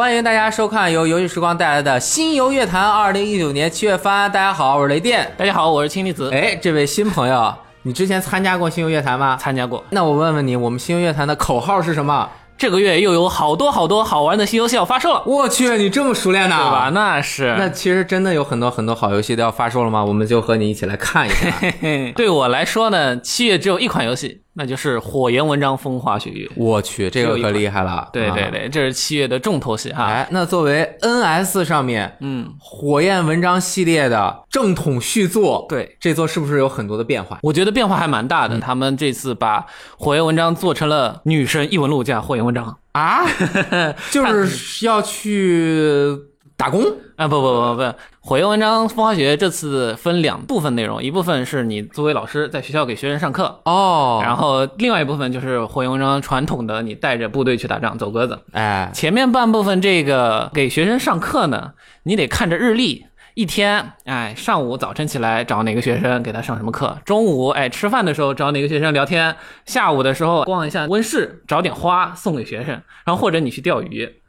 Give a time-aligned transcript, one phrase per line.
[0.00, 4.32] 欢迎大家收看由游戏时光带来的《新游乐坛》二零一九年七月番。
[4.32, 5.30] 大家好，我是雷电。
[5.36, 9.36] 大家好，我是青离子，哎，这位新朋友，你之前参加过新游乐坛吗？
[9.38, 9.84] 参加过。
[9.90, 12.26] 那我问问你，我们新游乐坛的口号是什么？
[12.56, 16.56] 这个月又有好多好多好玩的新游戏要发售了，我去，你这么熟练呢？
[16.56, 16.90] 对吧？
[16.94, 17.54] 那是。
[17.58, 20.02] 那其实真的有很多很多好游戏都要发售了吗？
[20.02, 22.12] 我们就和你一起来看一看。
[22.16, 26.46] 对我来说呢，七月只有一款游戏，那就是《火焰文章风花雪月》。
[26.56, 27.90] 我去，这个可厉害了。
[27.90, 30.04] 啊对对对，这是七月的重头戏哈。
[30.06, 37.38] 哎，那作为 NS 上面嗯，火焰文章系列的正统续作，对，这座是不是有很多的变化？
[37.42, 38.56] 我觉得变化还蛮大的。
[38.56, 39.60] 嗯他们这次把
[39.96, 43.24] 《火焰文章》做成了女神异闻录加《火焰文章》啊，
[44.10, 46.16] 就是要去
[46.60, 46.84] 打工
[47.16, 47.82] 啊，不不不不，
[48.20, 54.20] 《火焰文章风花雪月》这次分两部分内容，一部分是你作为老师在学校给学生上课，哦。
[54.22, 58.38] 然后另外一部分就是《火焰文章》传统的你带着部队去打仗走鸽子。
[58.52, 74.19] 哎，前面半部分这个给学生上课呢，你得看着日历，一天，哎，上午早晨起来找哪个学生给他上什么课，中午哎吃饭的时候找哪个学生聊天，下午的时候逛一下温室，找点花送给学生，然后或者你去钓鱼。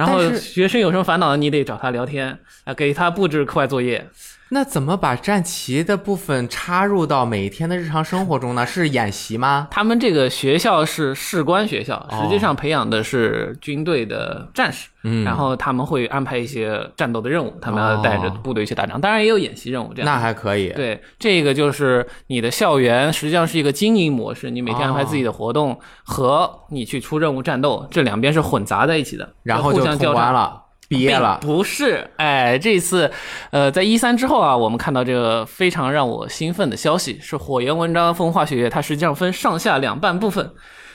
[0.00, 4.08] 然后学生有什么烦恼，你得找他聊天，啊，给他布置课外作业。
[4.52, 8.66] 那怎么把战旗的部分插入到每天的日常生活中呢？
[8.66, 9.68] 是演习吗？
[9.70, 20.06] 他们这个学校是士官学校，哦实际上培养的是军队的战士，嗯然后他们会安排一些战斗的任务，他们要带着部队去打仗，当然也有演习任务这样。
[20.06, 20.70] 那还可以。
[20.70, 30.12] 对，这个就是你的校园实际上是一个经营模式，你每天安排自己的活动和你去出任务战斗，这两边是混杂在一起的，然后就通互相。
[30.12, 31.38] 关了，毕业了。
[31.40, 33.08] 不是，哎，这次，
[33.52, 40.52] 呃，在一三之后啊，我们看到这个非常让我兴奋的消息，是《火焰文章风化学月》，它实际上分上下两半部分。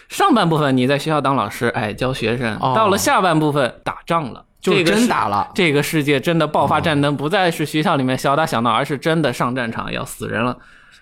[0.10, 10.58] 上半部分你在学校当老师，哎，教学生；哦到了下半部分打仗了，就真打了，这个世界真的爆发战争，不再是学校里面小打小闹，而是真的上战场要死人了。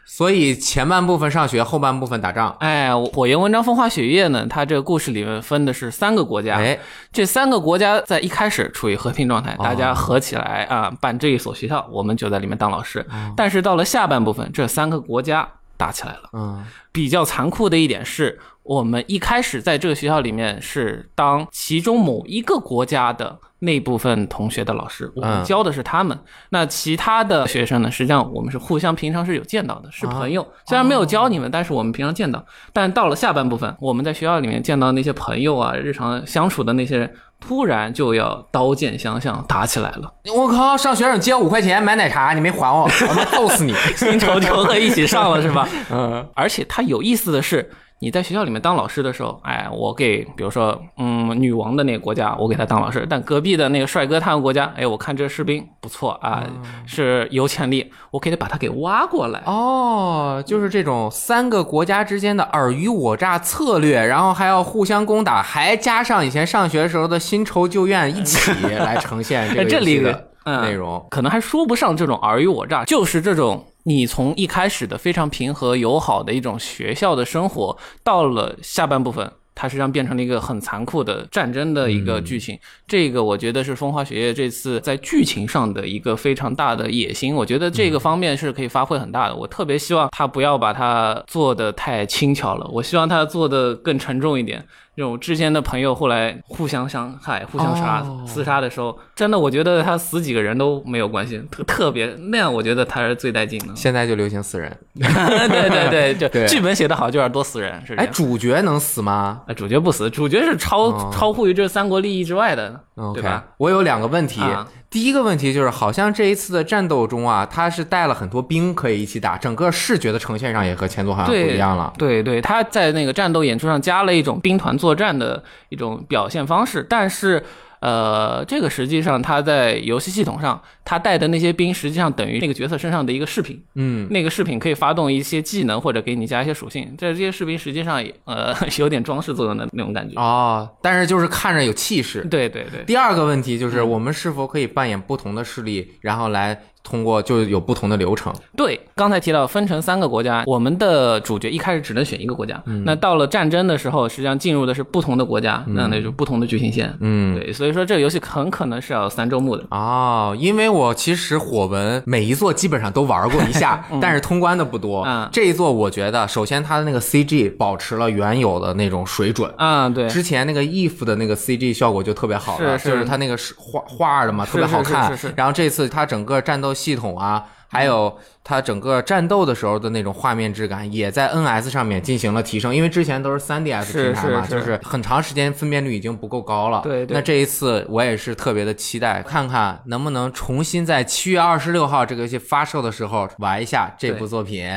[0.05, 2.55] 所以前半部分上学，后半部分打仗。
[2.59, 6.77] 哎，《火焰文章风花雪月》呢，它这个故事里面分的是三个国家，哎，
[7.11, 12.99] 这三个国家在一开始处于和平状态，哦大家合起来啊办这一所学校，我们就在里面当老师。
[13.09, 15.47] 哦但是到了下半部分，这三个国家
[15.77, 16.29] 打起来了。
[16.33, 26.17] 嗯，比较残酷的一点是，我们一开始在这个学校里面是当其中某一个国家的那部分同学的老师，我们嗯教的是他们。
[26.49, 30.45] 那其他的学生呢，实际上我们是互相平常是有见到的，是朋友。
[30.67, 32.43] 虽然没有教你们，但是我们平常见到。
[32.73, 40.13] 但到了下半部分，我们在学校里面见到那些朋友啊，日常相处的那些人，突然就要刀剑相向，打起来了。
[40.35, 43.73] 我靠，上学生借五块钱买奶茶，你没还我，我他妈揍死你！
[43.95, 45.65] 新仇旧恨一起上了是吧？
[45.89, 47.71] 嗯，而且他有意思的是，
[48.03, 56.43] 你在学校里面当老师的时候，哎，我给比如说，嗯，女王的那个国家，我给他当老师，但隔壁的那个帅哥他们国家，哎，我看这士兵不错啊，
[56.85, 59.41] 是有潜力，我可以把他给挖过来。
[59.45, 70.27] 哦，就是这种三个国家之间的尔虞我诈策略，然后还要互相攻打，还加上以前上学时候的新仇旧怨一起来呈现这 个
[70.61, 71.01] 内容。
[71.09, 79.31] 可能还说不上这种尔虞我诈，就是这种你从一开始的非常平和友好的一种学校的生活，到了下半部分。
[79.55, 82.57] 它实际上变成了一个很残酷的战争的一个剧情，
[82.87, 89.35] 这个我觉得是《风花雪月》这次在剧情上的一个非常大的野心，我觉得这个方面是可以发挥很大的。
[89.35, 94.65] 我特别希望他不要把它做的太轻巧了，我希望他做的更沉重一点。
[94.95, 103.75] 这种之间的朋友后来互相伤害、互相杀、哦厮杀的时候，真的我觉得他死几个人都没有关系，特特别那样，我觉得他是最带劲的。
[103.75, 108.13] 现在就流行死人， 对对对，就对剧本写得好就要多死人，是这哎，样。
[108.13, 112.79] 主角能死吗哎，主角不死，主角是超、哦超乎于这三国利益之外的
[113.13, 113.43] 对吧？
[113.57, 114.41] 我有两个问题。
[114.41, 121.91] 啊第一个问题就是，好像这一次的战斗中啊，他是带了很多兵可以一起打，整个视觉的呈现上也和前作好像不一样了。
[121.97, 127.43] 对对，他在那个战斗演出上加了一种兵团作战的一种表现方式，但是。
[127.83, 140.17] 呃，这个实际上他在游戏系统上，他带的那些兵实际上等于那个角色身上的一个饰品，嗯，那个饰品可以发动一些技能或者给你加一些属性，这这些士兵实际上也呃 有点装饰作用的那种感觉。
[140.17, 142.21] 哦，但是就是看着有气势。
[142.31, 148.33] 对对对，第二个问题嗯就是，我们是否可以扮演不同的势力，然后来通过就有不同的流程。
[148.55, 156.93] 对，刚才提到分成三个国家，我们的主角一开始只能选一个国家，嗯那到了战争的时候，实际上进入的是不同的国家，那那就不同的剧情线。
[156.99, 159.65] 嗯，对，所以说这个游戏很可能是要三周目的。
[159.71, 165.03] 哦，因为我其实火纹每一座基本上都玩过一下， 但是通关的不多。
[165.05, 169.51] 嗯这一座我觉得，首先它的那个 CG 保持了原有的那种水准。
[169.57, 175.07] 啊、对，之前那个 if 的那个 CG 效果就特别好了，是是就是它那个是画画的嘛，特别好看。
[175.07, 182.75] 是是是是然后这次它整个战斗系统啊，还有它整个战斗的时候的那种画面质感，也在 NS 上面进行了提升。
[182.75, 186.81] 因为之前都是 3DS 是平台嘛，是就是很长时间分辨率已经不够高了。
[186.83, 194.67] 对对那这一次我也是特别的期待，看看能不能重新在七月二十六号这个游戏发售的时候玩一下这部作品。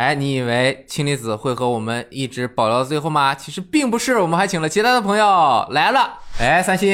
[0.00, 3.34] 哎，你以为氢离子会和我们一直保留到最后吗？
[3.34, 5.66] 其实并不是，我们还请了其他的朋友。
[5.72, 6.14] 来了。
[6.38, 6.88] 哎，三星，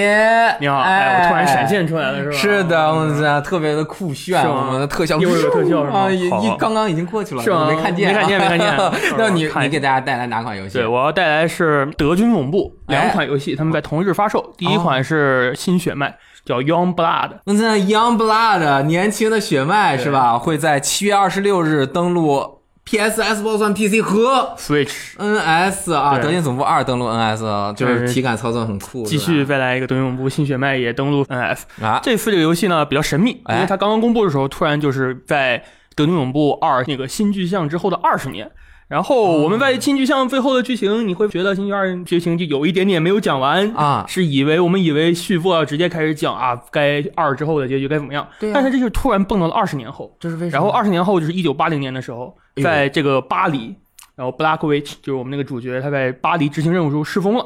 [0.58, 2.36] 你好，哎，哎，我突然闪现出来了，是吧？
[2.36, 7.68] 是的，我们这特别的酷炫，是我们的特效又有特效啊，一刚刚已经过去了，是吗？
[7.70, 8.76] 没看见，没看见没看见。
[9.16, 10.78] 那你你给大家带来哪款游戏？
[10.78, 12.96] 对，我要带来是德军总部哎。
[12.96, 14.52] 两款游戏，他们在同日发售。
[14.58, 16.12] 第一款是新血脉，
[16.44, 20.36] 叫 Young Blood，那这 Young Blood 年轻的血脉是吧？
[20.36, 22.55] 会在七月二十六日登陆
[22.88, 25.16] PS、Xbox One、PC 和 Switch。
[25.18, 29.04] NS 啊，德军总部二登陆 NS，啊就是体感操作很酷。
[29.04, 31.62] 继续再来一个德军总部新血脉也登陆 NS。
[31.82, 35.62] 啊，这次这个游戏呢比较神秘，因哎为它刚刚公布的时候，突然就是在
[35.96, 38.48] 德军总部二那个新巨像之后的二十年。
[38.88, 44.04] 然后我们在新巨像最后的剧情，你会觉得新巨二剧情就有一点点没有讲完啊。
[44.06, 48.26] 是以为我们以为续作要直接开始讲啊，该二之后的结局该怎么样？
[48.38, 48.52] 对啊。
[48.54, 50.50] 但是这就突然蹦到了二十年后，这是为什么？
[50.52, 53.74] 然后二十年后就是一九八零年的时候，在这个巴黎，
[54.14, 57.44] 然后 Black Witch 就是我们那个主角，他在巴黎执行任务时候失踪了。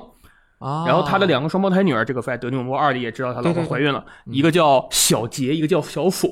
[0.58, 6.28] 啊，然后他的两个双胞胎女儿，这个在《德军总部二》里也知道他老婆怀孕了，一个叫小杰，一个叫小索，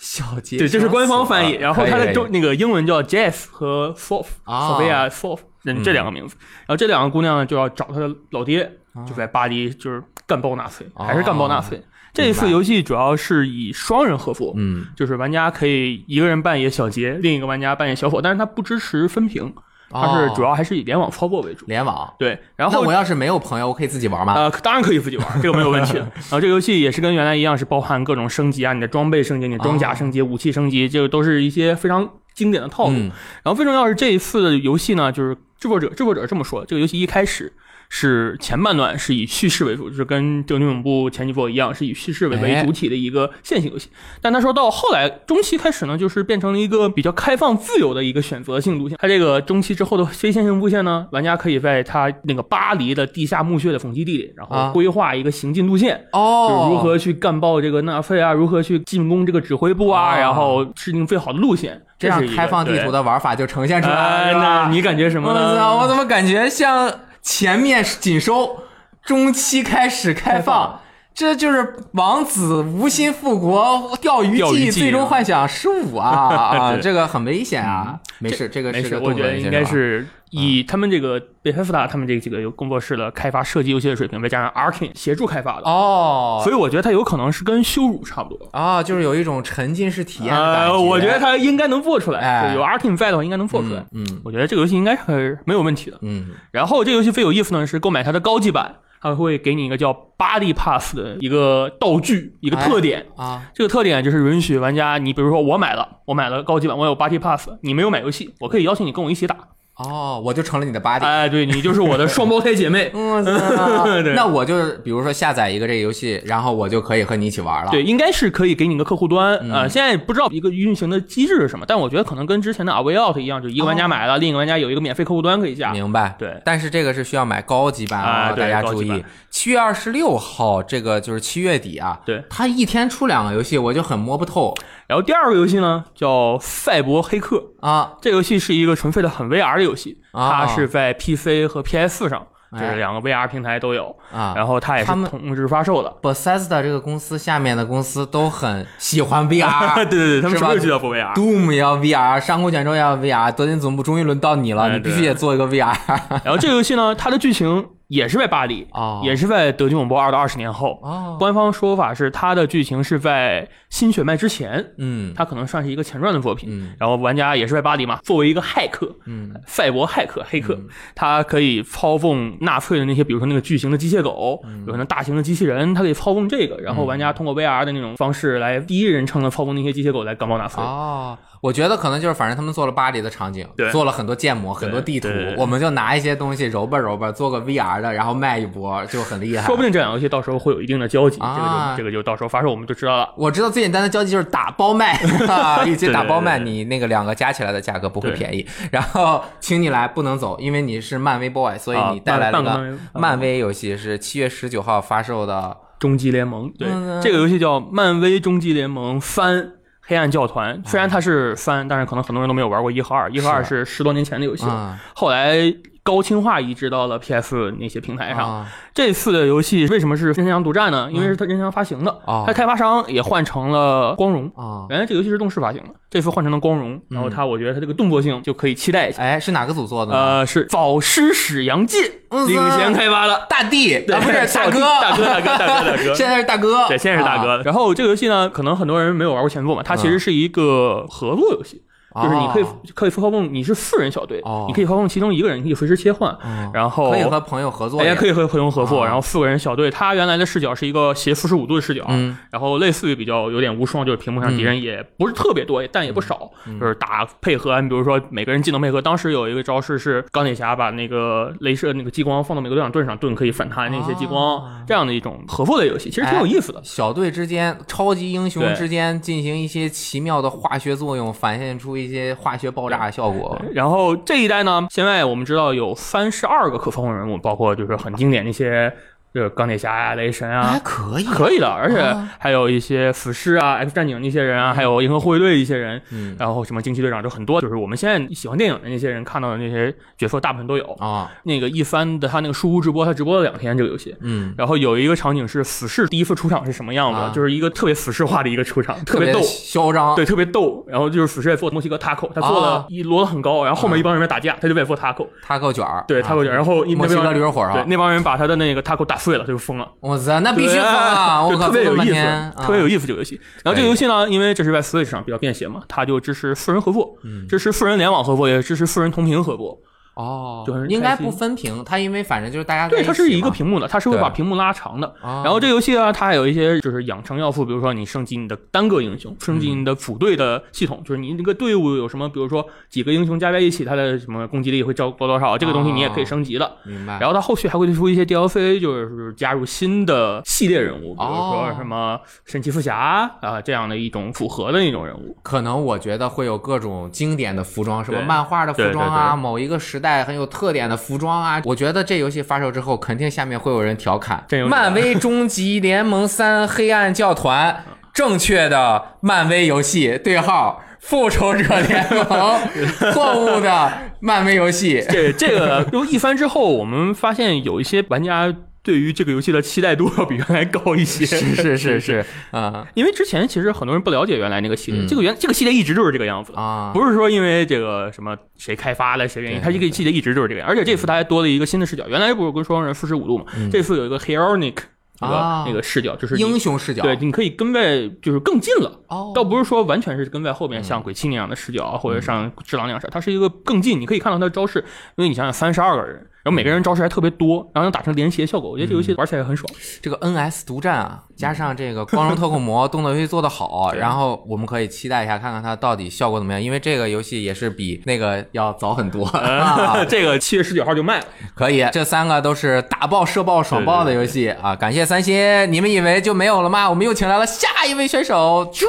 [0.00, 1.52] 小杰，对，这是官方翻译。
[1.56, 6.34] 然后他的中中那个英文叫 Jeff 和 Fourth，啊索菲亚 Fourth，嗯，这两个名字。
[6.60, 8.62] 然后这两个姑娘呢就要找她的老爹，
[8.94, 11.84] 啊就在巴黎就是干爆纳粹，哦还是干爆纳粹。
[12.12, 19.54] 这一次游戏主要是以双人合作，嗯就是玩家可以一个人扮演小杰，另一个玩家扮演小伙，但是它不支持分屏，
[19.90, 21.66] 它是主要要还是以联网操作为主。
[21.66, 22.12] 联网。
[22.18, 24.34] 对，然后那我要是没有朋友，我可以自己玩吗？
[24.34, 25.94] 呃，当然可以自己玩，这个没有问题。
[25.98, 32.92] 然后这个游戏也是跟原来一样，是包含各种升级啊，你的装备升级、你的装甲升级、武器升级，这个都是一些非常经典的套路。
[32.92, 33.10] 嗯
[33.42, 37.52] 然后最重要是这一次的游戏呢，就是制作者制作者这么说，这个游戏一开始
[37.92, 43.90] 是前半段是以叙事为主，就是跟《德军总部》前几部一样，是以叙事为为哎主体的一个线性游戏。
[44.22, 48.96] 但他说到后来中期开始呢，就是变成了一个比较开放自由的一个选择性路线。
[49.00, 56.06] 它这个中期之后的非线性路线呢，玩家可以在它那个巴黎的地下墓穴的讽击地里，然啊后规划一个行进路线。
[56.12, 65.58] 哦就是如何去干爆这个纳粹啊，如何去进攻这个指挥部啊，哦然后制定最好的路线，这样是开放地图的玩法就呈现出来了，哎那你感觉什么我呢？
[65.58, 65.76] 操！
[65.82, 66.88] 我怎么感觉像
[67.22, 68.64] 前面紧收，
[69.04, 70.80] 中期开始开放？
[71.12, 76.76] 这就是王子无心复国，钓鱼记，最终幻想十五啊 啊！
[76.80, 77.98] 这个很危险啊！
[78.20, 88.48] 没事，这个没事，是我觉得应该是以他们这个贝塞斯达他们这几个工作室的开发射击游戏的水平，再加上 Arkane 协助开发的，哦所以我觉得它有可能是跟羞辱差不多。
[88.52, 93.80] 啊，就是有一种沉浸式体验的感呃，我觉得它应该能做出来，有 Arkane 在的话应该能做出来。
[93.92, 95.98] 嗯嗯我觉得这个游戏应该是没有问题的。
[96.00, 103.06] 嗯然后这个游戏最有意思呢是购买它的高级版，它会给你一个叫 Body Pass 的一个道具，一个特点。
[103.16, 109.36] 啊这个特点就是允许玩家，你比如说我买了，我买了高级版，我有 Body Pass，你没有买游戏，我可以邀请你跟我一起打。
[109.84, 111.04] 哦，我就成了你的 body。
[111.04, 112.90] 哎，对你就是我的双胞胎姐妹。
[114.14, 117.70] 那我就是比如说下载一个这个游戏，然后我就可以和你一起玩了。
[117.70, 125.72] 对，应该是可以给你个客户端，嗯呃，现在不知道一个运行的机制是什么，但我觉得可能跟之前的 A Out 一样，就一个玩家买了，另一个玩家有一个免费客户端可以下。
[125.72, 126.14] 明白。
[126.18, 129.04] 对但是这个是需要买高级版大家注意。
[129.30, 132.00] 七月二十六号，这个就是七月底啊。
[132.04, 134.54] 对它一天出两个游戏，我就很摸不透
[134.88, 137.92] 然后第二个游戏呢叫《赛博黑客》，啊。
[138.00, 145.94] 这游戏是一个纯粹的很 VR 的游戏，啊它是在 PC 和 PS 上，就哎是两个 VR 平台都有，啊然后它也是他们同时发售的。
[146.02, 151.14] Bethesda 这个公司下面的公司都很喜欢 VR， 对对对，他们是吧什么都要做 VR。
[151.14, 155.76] Doom 也要 VR，上古卷轴也要 VR，德军总部终于轮到你了，哎你必须也做一个 VR。
[156.24, 160.78] 然后这个游戏呢，它的剧情也是在巴黎，哦也是在德军总部二的二十年后。
[160.80, 166.48] 哦，官方说法是它的剧情是在新血脉之前，嗯它可能算是一个前传的作品。
[166.52, 170.56] 嗯然后玩家也是在巴黎嘛，作为一个骇客，嗯赛博骇客黑客，
[170.94, 180.62] 他可以操纵纳粹的那些，比如说那个巨型的机械狗，嗯有可能大型的机器人，他可以操纵这个，然后玩家通过 VR 的那种方式来第一人称的操纵那些机械狗来干爆纳粹。
[180.62, 189.46] 哦，我觉得可能就是反正他们做了巴黎的场景，对做了很多建模、很多地图我们就拿一些东西揉吧揉吧，做个 VR 的，然后卖一波，就很厉害。
[189.46, 193.08] 说不定这两个游戏到时候会有一定的交集，啊这个就这个就到时候发售我们就知道了。
[193.16, 194.94] 我知道最简单的交集就是打包卖，
[195.26, 198.46] 哈一起打包卖，你那个两个加起来的价格不会便宜。
[198.70, 205.56] 然后请你来不能走，因为你是漫威 boy，所以啊你带来了漫威漫威游戏，是七月十九号发售的。
[205.78, 209.52] 终极联盟，对，嗯这个游戏叫漫威终极联盟翻。
[209.90, 213.10] 黑暗教团虽然它是翻，但是可能很多人都没有玩过一和二。
[213.10, 214.46] 一和二是十多年前的游戏
[214.94, 215.52] 后来
[215.90, 218.18] 高清化移植到了 PS 那些平台上。
[218.18, 220.88] 啊这次的游戏为什么是任天堂独占呢？
[220.92, 224.30] 因为是它任天堂发行的，哦它开发商也换成了光荣。
[224.36, 224.64] 啊！
[224.70, 229.02] 原来这个游戏是动视发行的，这次换成了光荣，然后它我觉得它这个动作性就可以期待一下。
[229.02, 229.92] 哎，是哪个组做的？
[229.92, 235.92] 呃，是早师史杨进嗯领衔开发的，大弟，对啊不是大哥，大哥，大哥，大哥，大哥。
[235.94, 237.42] 现在是大哥，对，现在是大哥啊。
[237.44, 241.60] 然后这个游戏呢，可能很多人没有玩过前作嘛，它其实是一个合作游戏，
[241.94, 242.56] 就是你可以哦。
[242.74, 252.16] 可以操控，你是四人小队哦，你可以操控其中一个人，你可以随时切换，嗯然后可以和朋友合作也，可以和朋友合作，啊然后四个人小队，他原来的视角是一个斜四十五度的视角，嗯。
[252.30, 256.58] 然后类似于比较有点无双，就是屏幕上敌人也不是特别多，但也不少，嗯。
[256.60, 266.60] 就是打配合，你比如说每个人技能配合，当时有一个招式是钢铁侠把那个镭射那个激光放到每个队长盾上，盾可以反弹那些激光，啊这样的一种合作类游戏，其实挺有意思的。
[266.62, 273.40] 小队之间、超级英雄之间进行一些奇妙的化学作用，反现出一些化学爆炸的效果。
[273.54, 278.72] 然后这一代呢，现在我们知道有三十二个可操控人物，包括就是很经典的一些，
[279.12, 290.64] 就是钢铁侠呀、雷神啊还，可以，可以的，而且啊还有一些死侍啊、X 战警那些人啊，还有银河护卫队一些人，嗯然后什么惊奇队长，就很多，就是我们现在喜欢电影的那些人看到的那些角色，大部分都有。
[290.74, 293.96] 啊，那个一番的他那个书屋直播，他直播了两天这个游戏。
[294.00, 300.64] 嗯，然后有一个场景是死侍第一次出场是什么样子，啊就是一个特别死侍化的一个出场，特别别逗，嚣张，对，特别逗。
[300.68, 309.68] 然后就是死侍在做墨西哥 taco，他做啊了一摞的很高，然后后面一帮人在打架，他就在做 taco，taco 卷儿，对啊 taco 卷，然后一墨西哥那帮人驴肉火烧对，那帮人把他的那个 taco 打碎了，他就疯了。
[309.80, 311.24] 我操，那必须疯啊！
[311.24, 313.20] 我就靠，特别有意思，特别有意意思这个游戏。
[313.42, 319.60] 然后这个游戏呢，因为这是在 Switch 上比较便携嘛，它就支持四人合作，嗯支持四人联网合作，也支持四人同屏合作。
[319.94, 324.86] 哦就很，应该不分屏，它因为反正就是大家对，它是一个屏幕的，它是会把屏幕拉长的。
[325.00, 336.50] 啊然后这游戏啊，它还有一些就是养成要素，比如说你升级你的单个英雄，升级你的辅队的系统，就是你那个队伍有什么，比如说几个英雄加在一起，它的什么攻击力会高多多少，这个东西你也可以升级的。
[336.64, 345.16] 明白，然后它后续还会推出一些 DLC，就是加入新的系列人物，比如哦说什么神奇四侠啊、这样的一种组合的一种人物。
[345.22, 351.40] 可能我觉得会有各种经典的服装，什么漫画的服装啊，对对对某一个时代很有特点的服装啊。
[351.44, 357.52] 我觉得这游戏发售之后，肯定下面会有人调侃《漫威终极联盟三：黑暗教团》
[357.92, 360.62] 正确的漫威游戏对号。
[360.82, 362.40] 复仇者联盟，
[362.94, 363.70] 错误的
[364.00, 364.82] 漫威游戏。
[364.88, 368.34] 这这个就一番之后，我们发现有一些玩家
[368.70, 371.04] 对于这个游戏的期待度要比原来高一些。
[371.04, 376.32] 是是是是，啊因为之前其实很多人不了解原来那个系列，嗯这个原这个系列一直就是这个样子。
[376.36, 380.48] 啊，不是说因为这个什么谁开发了谁原因，对它这个系列一直就是这个样。
[380.48, 384.62] 而且这次它还多了一个新的视角，原来不是跟双人四十五度嘛，这次有一个 Heroic 那个、
[385.00, 386.82] 嗯啊那个视角，就是英雄视角。
[386.84, 388.80] 对，你可以跟在就是更近了。
[388.88, 394.58] 哦，倒不是说完全是跟在后面像鬼泣那样的视角啊，或者像智狼那样的视角，它是一个更近，你可以看到他的招式。
[394.96, 399.50] 因为你想想，三十二个人，然后每个人招式还特别多，然后能打成连携效果，我觉得这游戏玩起来很爽。
[399.80, 406.42] 这个 NS 独占啊，加上这个光荣特控模 动作游戏做得好，然后我们可以期待一下，看看它到底效果怎么样。
[406.42, 409.06] 因为这个游戏也是比那个要早很多。
[409.16, 414.54] 啊 这个七月十九号就卖了，可以，这三个都是打爆、射爆、爽爆的游戏啊！
[414.54, 416.68] 感谢三星，你们以为就没有了吗？
[416.68, 418.66] 我们又请来了下一位选手，啾。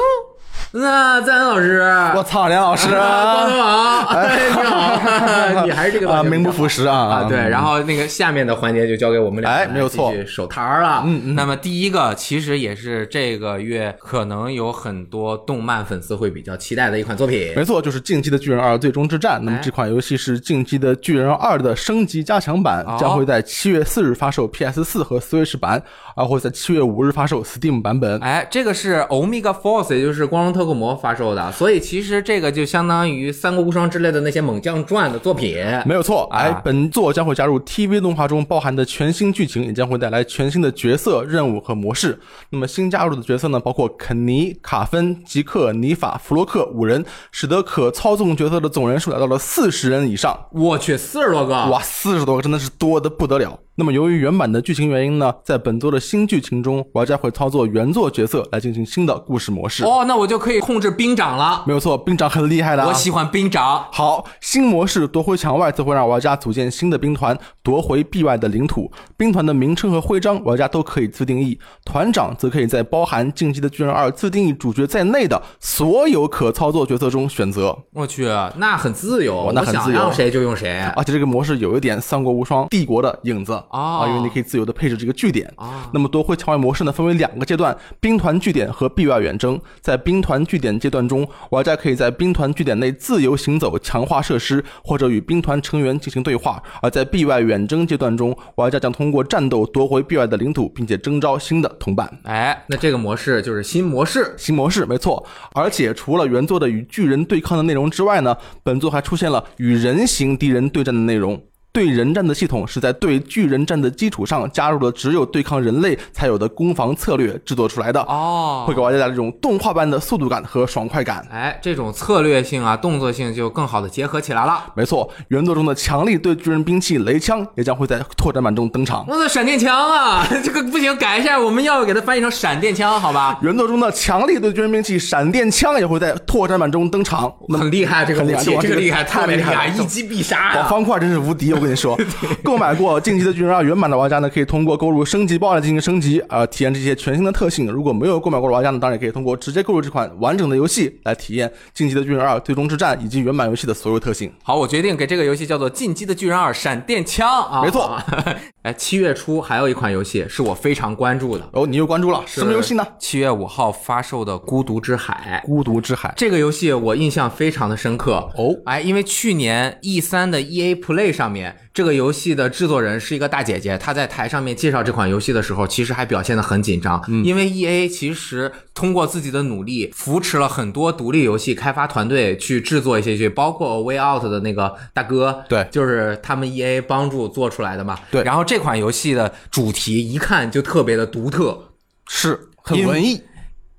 [0.74, 1.80] 那赞恩老师，
[2.16, 11.02] 我操，梁老师， 光头王， 哎，你好， 你还是这个啊，名不副实啊啊，对，然后那个下面的环节就交给我们俩，哎没有错，手摊儿了。
[11.04, 11.34] 嗯嗯。
[11.34, 17.52] 那么第一个其实也是这个月可能有很多动漫粉丝会比较期待的一款作品。
[17.54, 19.38] 没错，就是《进击的巨人二：最终之战》。
[19.42, 25.82] 那么哎这款游戏是《进击的巨人二》的升级加强版哦，将会在七月四日发售 PS 四和 Switch 版，
[26.16, 28.18] 而会在七月五日发售 Steam 版本。
[28.20, 35.56] 哎，这个是 Omega Force，也就是光荣特库摩发售的，所以其实这个就相当于《三国无双》之类的那些猛将传的作品。
[35.84, 42.16] 没有错，啊哎，本作将会加入 TV 动画中包含的全新剧情，也将会带来全新的角色、任务和模式。
[42.50, 50.46] 那么新加入的角色呢，包括肯尼、卡芬、吉克、尼法、弗洛克五人，使得可操纵角色的总人数达到了四十人以上。
[50.52, 51.54] 我去，四十多个！
[51.66, 53.58] 哇，四十多个真的是多的不得了。
[53.74, 59.82] 那么由于原版的剧情原因呢，在本作的新剧情中，玩家会操作原作角色来进行新的故事模式。
[59.82, 61.64] 哦，那我就可以控制兵长了。
[61.66, 62.88] 没有错，兵长很厉害的、啊。
[62.88, 63.86] 我喜欢兵长。
[63.90, 68.92] 好，新模式夺回墙外则会让玩家组建新的兵团，夺回壁外的领土。
[69.16, 71.58] 兵团的名称和徽章，玩家都可以自定义。
[71.86, 77.74] 团长则可以在包含《进击的巨人二》自定义主角在内的所有可操作角色中选择。
[77.94, 78.26] 我去，
[78.56, 80.78] 那很自由，哦那很自由我想让谁就用谁。
[80.94, 89.60] 而且这个模式有一点《三国无双》帝国的影子哦啊，因为你可以自由的配置这个据点啊那么夺回墙外模式呢，分为两个阶段：兵团据点和壁外远征。
[89.80, 102.10] 在兵团据点阶段中，玩家可以在兵团据点内自由行走，强化设施，或者与兵团成员进行对话；而在壁外远征阶段中，玩家将通过战斗夺回壁外的领土，并且征召新的同伴。
[102.24, 104.34] 哎，那这个模式就是新模式。
[104.36, 111.40] 新模式没错，而且除了原作的与巨人对抗的内容之外呢，本作还出现了与人形敌人对战的内容。
[111.72, 121.26] 对人战的系统是在对巨人战的基础上加入了只有对抗人类才有的攻防策略制作出来的，哦会给玩家带来这种动画般的速度感和爽快感。
[121.32, 124.66] 哎，这种策略性啊、动作性就更好的结合起来了。
[124.76, 129.06] 没错，原作中的强力对巨人兵器雷枪也将会在拓展版中登场。
[129.08, 133.38] 我的闪电枪啊， 这个不行，改一下，我们要给它翻译成闪电枪，好吧？
[133.40, 137.32] 原作中的强力对巨人兵器闪电枪也会在拓展版中登场。
[137.48, 140.66] 很厉害，这个武器，很厉害这个厉害，太厉害了一击必杀哇，呀！
[140.68, 141.54] 方块真是无敌！
[141.62, 141.96] 我跟你说，
[142.42, 147.70] 购买过《进击的巨人二》原版的玩家呢，可以通过购入升级包来进行升级，呃，体验这些全新的特性。
[147.70, 154.32] 如果没有购买过的玩家呢，当然也可以通过直接购入这款完整的游戏来体验《进击的巨人二》最终之战以及原版游戏的所有特性。
[154.42, 157.96] 好，我决定给这个游戏叫做《进击的巨人二：闪电枪》啊，没错。
[158.62, 162.84] 哎，七月初还有一款游戏是我非常关注的，哦，你又关注了什么游戏呢？？
[162.98, 165.40] 七月五号发售的《孤独之海》。
[165.46, 166.12] 孤独之海。
[166.16, 177.24] 这个游戏我印象非常的深刻哦哎，因为去年 E 三的 EA Play 上面，这个游戏的制作人是一个大姐姐，她在台上面介绍这款游戏的时候，其实还表现得很紧张，嗯。
[177.24, 185.66] 因为 EA 其实通过自己的努力，扶持了很多独立游戏开发团队去制作一些剧，包括 Way Out 的那个大哥，对。
[185.70, 187.98] 就是他们 EA 帮助做出来的嘛。
[188.10, 188.22] 对。
[188.22, 191.58] 然后这款游戏的主题一看就特别的独特，
[192.06, 193.20] 是很文艺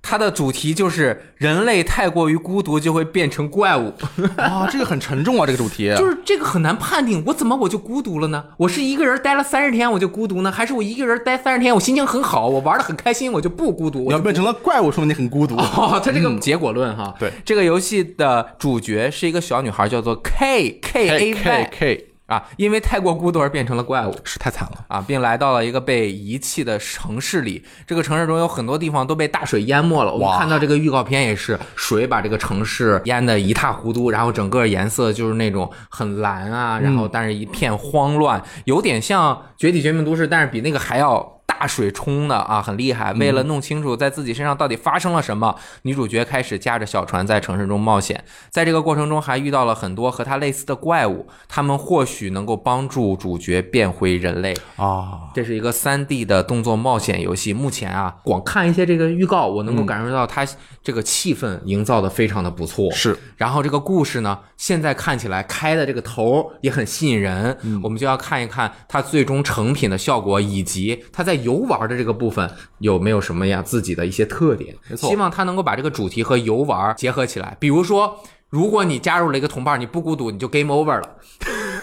[0.06, 3.92] 它的主题就是人类太过于孤独就会变成怪物。
[4.36, 5.92] 啊，这个很沉重啊，这个主题。
[5.96, 8.44] 就是这个很难判定，我怎么我就孤独了呢？
[8.58, 14.00] 我是一个人待了三十天我就孤独呢，还是我一个人待三十天我心情很好，我玩的很开心我就不孤独？
[14.00, 15.56] 你要变成了怪物，说明你很孤独。
[15.58, 24.16] 哦，它这个结果论哈，对这个游戏的主角是一个小女孩，叫做 K K A K Y K 啊，因为太过孤独而变成了怪物。
[24.24, 24.86] 是太惨了。
[24.88, 27.64] 啊，并来到了一个被遗弃的城市里。
[27.86, 30.14] 这个城市中有很多地方都被大水淹没了。
[30.14, 41.43] 我们看到这个预告片也是，水把这个城市淹得一塌糊涂，然后整个颜色就是那种很蓝啊，然后但是一片慌乱，有点像《绝体绝命都市》，但是比那个还要。
[41.46, 43.14] 大水冲的啊，很厉害。
[43.14, 48.24] 为了弄清楚在自己身上到底发生了什么，女主角开始驾着小船在城市中冒险。
[48.50, 54.54] 在这个过程中，还遇到了很多和她类似的怪物，他们或许能够帮助主角变回人类。
[54.78, 57.54] 啊，这是一个三 D 的动作冒险游戏。
[57.54, 60.46] 目前啊，光看一些这个预告，我嗯能够感受到它
[60.82, 62.92] 这个气氛营造的非常的不错。
[62.92, 67.58] 是，然后这个故事呢，现在看起来开的这个头儿也很吸引人。
[67.64, 74.76] 嗯我们就要看一看它最终成品的效果，以及它在游玩的这个部分有没有什么样自己的一些特点。
[74.90, 77.56] 没错希望他能够把这个主题和游玩结合起来。
[77.60, 78.20] 比如说，
[78.50, 81.10] 如果你加入了一个同伴，你不孤独，你就 game over 了。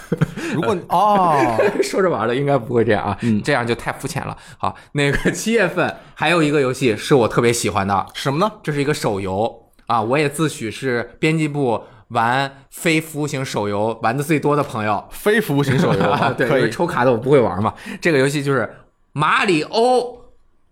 [0.55, 4.37] 如果 哦， 说着玩的，应该不会这样啊，嗯这样就太肤浅了。
[4.59, 8.51] 好，那个七月份还有一个游戏是我特别喜欢的，什么呢？
[8.63, 15.05] 这是一个手游啊，我也自诩是编辑部玩非服务型手游玩的最多的朋友。
[15.11, 16.55] 非服务型手游啊，对，因。
[16.55, 17.73] 为抽卡的我不会玩嘛。
[18.01, 18.69] 这个游戏就是
[19.13, 20.25] 马里欧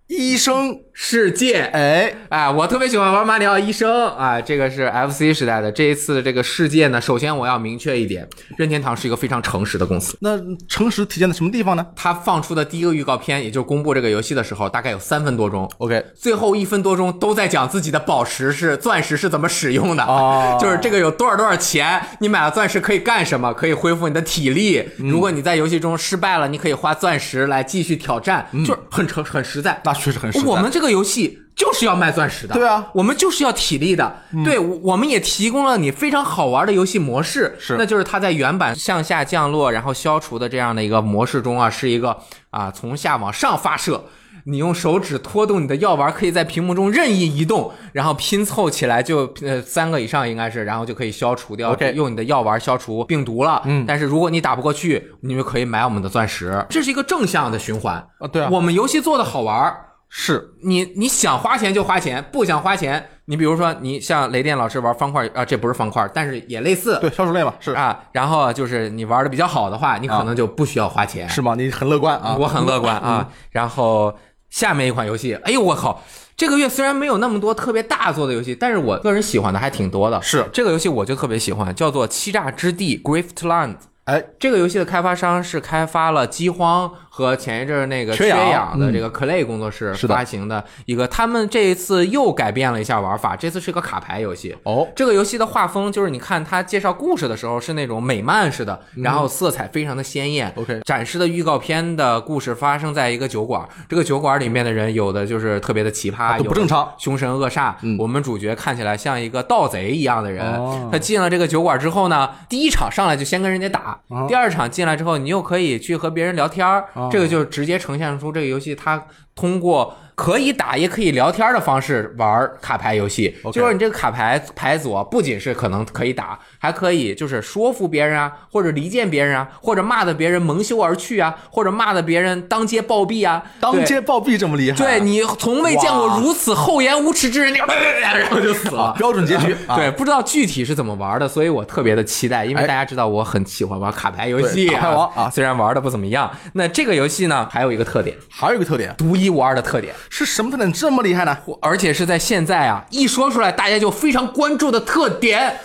[0.06, 1.60] 医生，世界。
[1.72, 5.70] 哎，哎，我特别喜欢玩马里奥医生啊，这个是 FC 时代的。
[5.70, 10.18] 这一次的这个世界呢，首先我要明确一点，任天堂是一个非常诚实的公司。
[10.20, 15.70] 那诚实体现在什么地方呢他放出的第一个预告片，也就是公布这个游戏的时候，大概有三分多钟。
[15.78, 23.54] ？OK，最后一分多钟都在讲自己的宝石是钻石是怎么使用的，哦就是这个有多少多少钱，你买了钻石可以干什么？
[23.54, 24.84] 可以恢复你的体力。
[24.98, 29.80] 嗯如果你在游戏中失败了，你可以花钻石来继续挑战，嗯就是很诚很实在。
[29.84, 30.44] 那确实很实在。
[30.44, 37.76] 我们这个个游戏就是要卖钻石的，对啊，我们就是要体力的，对，我我们也提供了你非常好玩的游戏模式，是。
[37.76, 42.16] 那就是它在原版向下降落然后消除的这样的一个模式中啊，是一个
[42.50, 44.04] 啊从下往上发射。
[44.44, 53.60] 你用手指拖动你的药丸，可以在屏幕中任意移动，然后拼凑起来就呃三个以上应该是，然后就可以消除掉用你的药丸消除病毒了。
[53.66, 53.84] 嗯。
[53.86, 57.96] 但是如果你打不过去，你就可以买我们的钻石，这是一个正向的循环。
[58.20, 59.76] 啊，对啊，我们游戏做的好玩儿，
[60.08, 68.04] 是你你想花钱就花钱，不想花钱，你比如说你像雷电老师玩方块啊，这不是方块，但是也类似对消除类嘛，是啊。
[68.12, 71.28] 然后就是你玩的比较好的话，你可能就不需要花钱。
[71.28, 71.54] 是吗？
[71.56, 73.28] 你很乐观啊，我很乐观 啊。
[73.50, 74.16] 然后
[74.48, 76.02] 下面一款游戏，哎呦我靠！
[76.36, 80.22] 这个月虽然没有那么多特别大作的游戏，但是我个人喜欢的还挺多的。
[80.22, 83.74] 是这个游戏我就特别喜欢，叫做《欺诈之地》（Griftland）。
[84.04, 94.54] 哎，这个游戏的开发商是开发了《饥荒》和前一阵儿那个缺缺氧氧的嗯这个 Clay 工作室发行的一个，他们这一次又改变了一下玩法，这次是个卡牌游戏。
[94.62, 100.52] 哦，这个游戏的画风就是你看他介绍故事的时候是那种美漫式的，然后色彩非常的鲜艳。
[100.56, 107.74] 嗯 OK 展示的预告片的故事发生在一个酒馆，这个酒馆里面的人有的就是特别的奇葩，啊都不正常凶神恶煞。
[107.82, 110.54] 嗯我们主角看起来像一个盗贼一样的人。
[110.54, 119.96] 哦他进了这个酒馆之后呢，第一场上来就先跟人家打，啊第二场进来之后，你又可以去和别人聊天儿，哦这个就直接呈现出这个游戏它通过。
[120.18, 123.36] 可以打也可以聊天的方式玩卡牌游戏。
[123.52, 137.52] 就是你这个卡牌牌组不仅是可能可以打，还可以就是说服别人啊，或者离间别人啊，或者骂的别人蒙羞而去啊，或者骂的别人当街暴毙啊，当街暴毙这么厉害，对你从未见过如此厚颜无耻之人，
[138.00, 138.94] 然后就死了。
[138.98, 142.68] 标准结局，啊对，不知道具体是怎么玩的，所以我特别的期待，因为哎。
[142.68, 146.30] 大家知道我很喜欢玩卡牌游戏、对卡牌王啊虽然玩的不怎么样。
[146.52, 148.94] 那这个游戏呢，还有一个特点，还有一个特点。
[148.98, 151.36] 独一无二的特点，是什么特点这么厉害呢？
[151.60, 155.58] 而且是在现在啊，一说出来大家就非常关注的特点。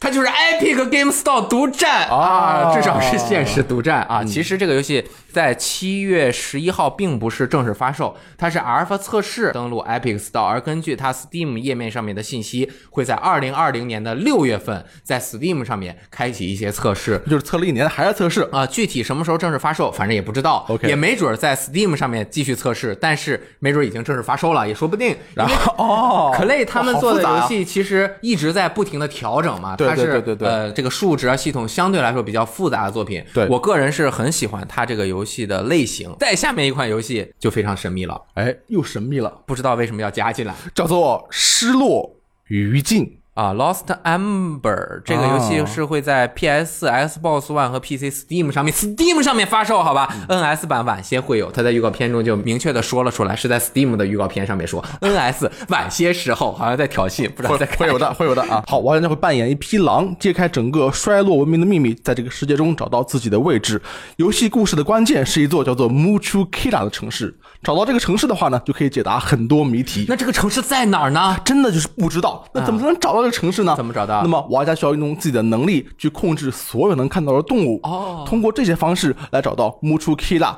[0.00, 2.08] 它就是 Epic Game Store 独占。
[2.08, 4.22] 啊，哦至少是限时独占啊。
[4.24, 17.22] 其实这个游戏在七月十一号并不是正式发售，它是 Alpha 测试登录 Epic Store，而根据它 Steam 页面上面的信息，会在二零二零年的六月份在 Steam 上面开启一些测试。
[17.28, 20.64] 就是测了一年还在测试，啊、具体什么时候正式发售，反正也不知道。
[20.68, 25.16] OK 也没准儿在 Steam 上面继续测试，但是没准儿已经正式发售了，也说不定。
[25.34, 33.24] 然后哦 Clay 他们做的游戏其实一直在不停的调整嘛，对它是对对呃这个数值啊系统相对来说比较复杂的作品。
[33.34, 36.14] 对我个人是很喜欢它这个游戏的类型。
[36.18, 43.17] 再下面一款游戏就非常神秘了，哎，又神秘了，不知道为什么要加进来叫做失落余烬。
[43.38, 58.64] 啊，Lost Amber 这个游戏哦是会在 PS、Xbox One 和 PC Steam 上面，Steam 上面发售，好吧、n 嗯 s 版晚些会有，它在预告片中就明确的说了出来，是在 Steam 的预告片上面说，NS 晚些时候，好像在挑衅，不知道会在会有的，会有的啊！
[58.66, 63.80] 好，玩家会扮演一匹狼，揭开整个衰落文明的秘密，在这个世界中找到自己的位置。
[64.16, 70.06] 游戏故事的关键是一座叫做 Muchukira 的城市，找到这个城市的话呢，就可以解答很多谜题。
[70.08, 71.38] 那这个城市在哪儿呢？
[71.44, 73.74] 真的就是不知道，那怎么才能找到这个城市呢？
[73.76, 80.54] 怎么找到那么玩家需要用自己的能力去控制所有能看到的动物，哦通过这些方式来找到 Muchu Kila。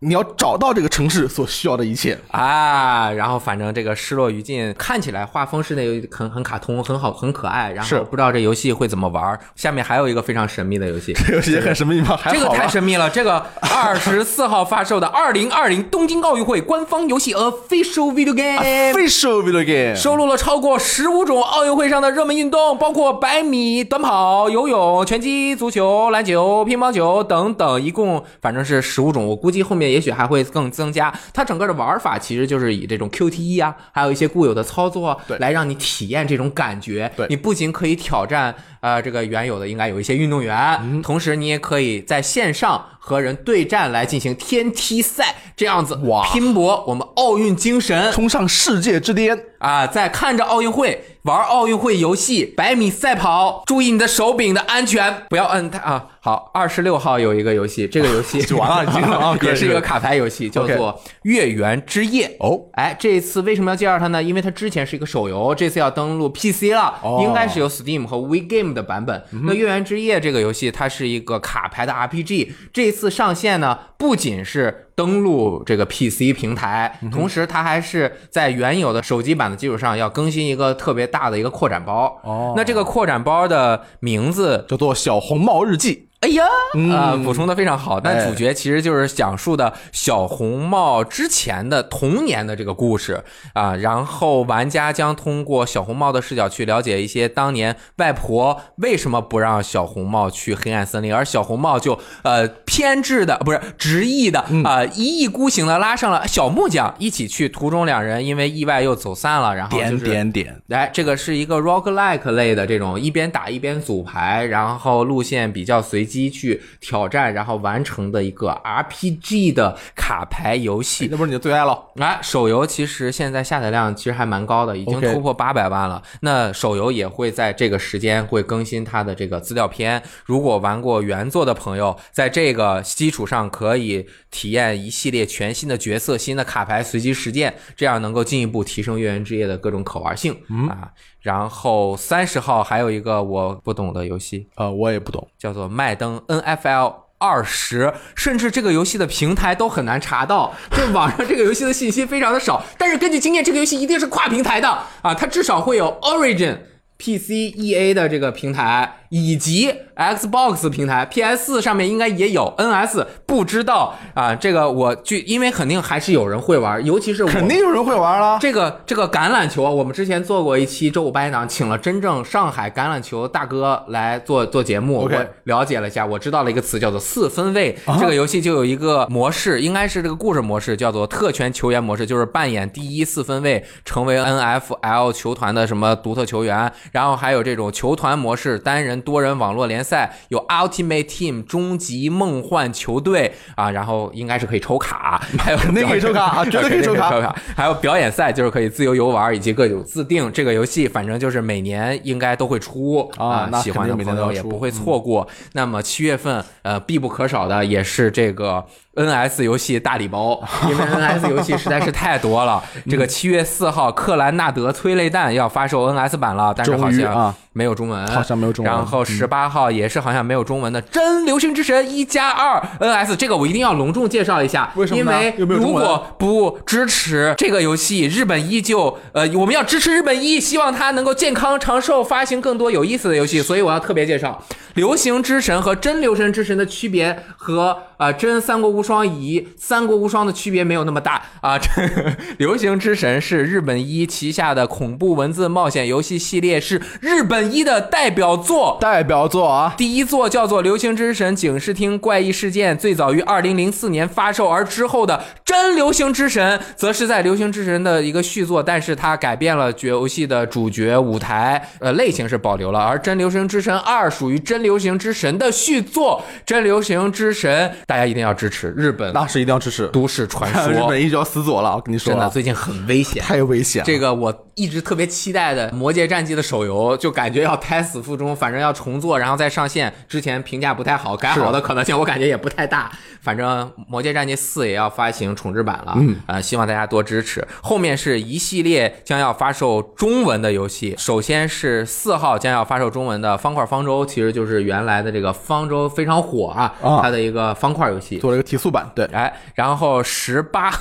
[0.00, 2.18] 你要找到这个城市所需要的一切。
[2.32, 7.70] 啊，然后反正这个失落余烬看起来画风是那个很很卡通，很好，很可爱。
[7.70, 9.38] 然是后不知道这游戏会怎么玩。
[9.54, 12.16] 下面还有一一个非常神秘的游戏， 这游戏也很神秘吗？
[12.16, 13.10] 还这个太神秘了。
[13.10, 18.58] 这个二十四号发售的二零二零东京奥运会官方游戏 Official Video Game。
[18.58, 29.26] Official video game 收录了超过十五种奥运会上的热门运动，包括百米、短跑、游泳、拳击、足球、篮球、乒乓球等等，一共反正是十五种。
[29.26, 31.12] 我估计后面也许还会更增加。
[31.32, 37.10] 它整个的玩法其实就是以这种 QTE 啊，还有一些固有的操作对来让你体验这种感觉。
[37.16, 48.10] 对你不仅可以挑战呃这个原有的应该有一些运动员，同时你也可以在线上和人对战来进行天梯赛，这样子哇拼搏我们奥运精神。
[48.10, 49.38] 冲上世界之巅。
[49.58, 56.08] 啊，在看着奥运会，玩奥运会游戏，百米赛跑，注意你的手柄的安全，不要摁它啊。
[56.20, 60.92] 好，二十六号有一个游戏，这个游戏 就完了 也是一个卡牌游戏，叫做
[61.22, 62.28] 《月圆之夜》。
[62.46, 64.22] 哦，哎，这一次为什么要介绍它呢？
[64.22, 69.24] 因为它之前是一个手游，这次要登陆 PC 了，哦应该是有 Steam 和 WeGame 的版本。
[69.44, 82.18] 那《月圆之夜》这个游戏，它是一个卡牌的 RPG，这次上线呢，不仅是登录这个 PC 平台，同时它还是在原有的手机版的基础上要更新一个特别大的一个扩展包。
[82.24, 85.94] 哦那这个扩展包的名字叫做《小红帽日记》。
[86.20, 86.90] 哎呀，嗯。
[86.90, 87.98] 啊，补充的非常好。
[88.00, 88.26] 但哎。
[88.26, 104.64] 主角其实就是讲述的小红帽之前的童年的这个故事啊，然后玩家将通过小红帽的视角去了解一些当年外婆为什么不让小红帽去黑暗森林，而小红帽就呃偏执的不是执意的嗯。
[104.64, 121.08] 啊、一意孤行的拉上了小木匠一起去，途中两人因为意外又走散了，然后就点是点点，哎，这个是一个 rock like 类的这种一边打一边组牌，然后路线比较随机去挑战，然后完成的一个 RPG 的卡牌游戏。
[121.10, 121.78] 那不是你的最爱了？
[121.96, 126.02] 哎，手游其实现在下载量其实还蛮高的，已经突破八百万了。
[126.20, 130.02] 那手游也会在这个时间会更新它的这个资料片。
[130.24, 140.32] 如果玩过原作的朋友，在这个基础上可以体验一系列全新的角色、新的卡牌随机实践，这样能够进一步提升月圆之夜的各种可玩性、
[140.68, 140.92] 啊。
[141.26, 145.26] 然后三十号还有一个我不懂的游戏，呃，我也不懂。
[145.36, 152.62] 叫做麦登 NFL 二十，甚至这个游戏的平台都很难查到，就网上这个游戏的信息非常的少。
[152.78, 154.68] 但是根据经验，这个游戏一定是跨平台的
[155.02, 156.58] 啊，它至少会有 Origin。
[156.98, 164.34] PC、EA 的这个平台以及 Xbox 平台，PS 上面应该也有，NS 不知道啊。
[164.34, 168.38] 这个我就因为肯定还是有人会玩，尤其是我肯定有人会玩了。
[168.40, 175.08] 这个这个橄榄球，我们之前做过一期周五八点档，请了真正上海橄榄球大哥来做做节目。
[175.08, 175.10] 我
[175.44, 177.76] 了解了一下，我知道了一个词叫做四分卫。
[177.98, 186.70] 这个游戏就有一个模式，应该是这个故事模式，叫做特权球员模式，就是扮演第一四分卫，成为 NFL 球团的什么独特球员。
[186.92, 197.34] 然后还有这种球团模式，单人、多人网络联赛，有 Ultimate Team 终极梦幻球队啊，然后应该是可以抽卡， 还有肯定可以抽卡啊 绝对可以抽卡抽卡。
[197.56, 200.30] 还有表演赛，就是可以自由游玩，以及各种自定。
[200.32, 205.26] 这个游戏反正就是每年应该都会出啊那喜欢的朋友也不会错过。
[205.52, 208.64] 那么七月份，呃，必不可少的也是这个
[208.96, 212.62] NS 游戏大礼包， 因为 NS 游戏实在是太多了。
[212.90, 233.42] 这个七月四号，克兰纳德催泪弹要发售 NS 版了，但是好像没有中文，好像没有中文嗯然后十八号也是好像没有中文的《真流星之神一加二 NS》，这个我一定要隆重介绍一下，为什么因为如果不支持这个游戏，日本依旧呃，我们要支持日本一，希望它能够健康长寿，发行更多有意思的游戏。
[233.42, 234.42] 所以我要特别介绍
[234.74, 241.58] 《流行之神》和《真流神之神》的区别和呃《真三国无双》乙《三国无双》的区别没有那么大啊。
[241.58, 241.68] 这
[242.38, 248.78] 《流行之神》是日本一旗下的恐怖文字冒险游戏系列，是日本一的代表作。
[248.80, 262.80] 代表作啊，第一作叫做《流行之神警视厅怪异事件》，最早于二零零四年发售，而之后的《真流行之神》则是在《流行之神》的一个续作，但是它改变了游戏的主角、舞台，呃，类型是保留了。
[262.80, 269.86] 而《真流行之神二》属于《真流行之神》的续作，《真流行之神》大家一定要支持日本那是一定要支持。
[269.88, 273.22] 都市传说 日说本，一就要死左了，我跟你说啊，真的最近很危险。
[273.22, 273.86] 太危险了。
[273.86, 279.92] 这个我一直特别期待的《魔界战记》的手游，就感觉要胎死腹中，反正要重做，然后再上线。
[280.08, 282.90] 之前评价不太好，改好的可能性我感觉也不太大。
[283.20, 287.46] 反正《魔界战记四》也要发行重制版了，嗯，呃，希望大家多支持。
[287.60, 298.16] 后面是一系列将要发售中文的游戏，首先是四号将要发售中文的《方块方舟》，其实就是原来的这个方舟非常火啊，啊它的一个方块游戏。
[298.20, 300.72] 做了一个提速版，对，哎，然后十八，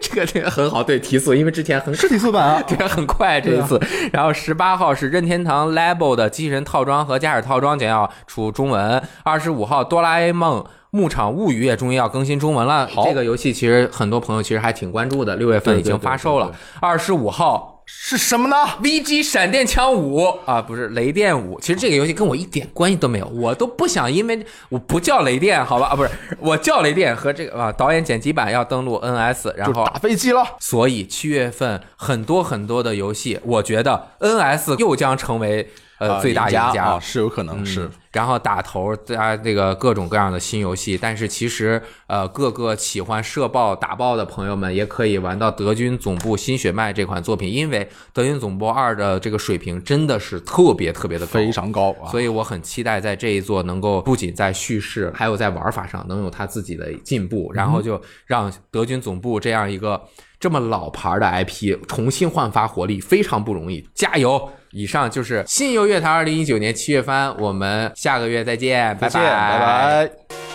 [0.00, 2.62] 这 个这个很好，对提速，因为之前很是提速版啊。
[2.66, 3.80] 这个很快这一次。
[4.12, 9.02] 然后十八号是任天堂 Label 的机器人套装和驾驶套装将要出中文。
[9.22, 10.64] 二十五号哆啦 A 梦。
[10.92, 12.88] 牧场物语也终于要更新中文了。
[13.04, 16.56] 这个游戏其实很多朋友其实还挺关注的，六月份已经对对对发售了对对。
[16.80, 21.58] 二十五号是什么呢？VG 闪电枪五啊，不是雷电五。
[21.60, 25.86] 其实这个游戏跟我一点关系都没有，我都不想，因为我不叫雷电，好吧？
[25.86, 30.44] 啊，不是，我叫雷电和这个啊导演剪辑版要登录 NS，然后打飞机了。
[30.58, 36.84] 所以七月份很多很多的游戏，我觉得 NS 又将成为呃啊最大赢家家。
[36.84, 37.90] 啊，是有可能是嗯。
[38.16, 52.08] 然后打头加这个各种各样的新游戏，但是其实呃各个喜欢射爆打爆的朋友们也可以玩到德军总部新血脉这款作品，因为德军总部二的这个水平真的是特别特别的高，非常高啊。
[52.10, 60.00] 所以我很期待在这一座能够不仅在叙事，还有在玩法上能有它自己的进步，然后就让德军总部这样一个
[60.40, 64.48] 这么老牌的 IP 重新焕发活力，非常不容易，加油！
[64.72, 70.00] 以上就是新游乐坛二零一九年七月番，我们下个月再见，拜再见，拜拜。
[70.02, 70.45] 夜明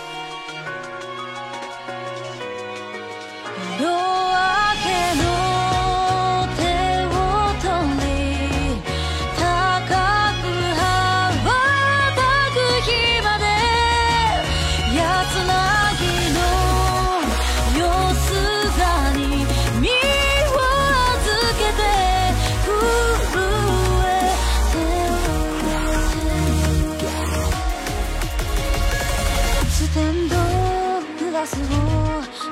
[31.46, 31.58] スを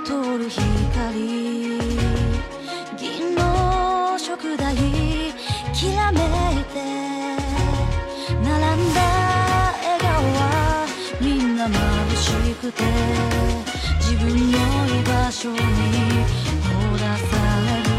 [0.05, 0.63] 通る光
[2.99, 4.75] 銀の食台
[5.73, 6.21] きらめい
[6.65, 6.83] て
[8.43, 9.01] 並んだ
[9.83, 10.87] 笑顔は
[11.21, 12.83] みんな眩しくて
[14.01, 14.59] 自分の居
[15.05, 15.63] 場所にほ
[16.99, 17.23] ださ
[17.65, 17.91] れる。